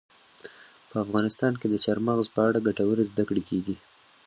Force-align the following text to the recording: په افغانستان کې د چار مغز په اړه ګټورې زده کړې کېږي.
په 0.89 0.95
افغانستان 1.05 1.53
کې 1.59 1.67
د 1.69 1.75
چار 1.83 1.97
مغز 2.07 2.27
په 2.35 2.41
اړه 2.47 2.65
ګټورې 2.67 3.03
زده 3.11 3.23
کړې 3.29 3.43
کېږي. 3.49 3.75